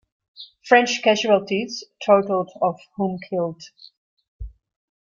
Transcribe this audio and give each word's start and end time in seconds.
French 0.63 1.03
casualties 1.03 1.83
totalled 2.03 2.49
of 2.59 2.79
whom 2.97 3.19
killed. 3.29 3.61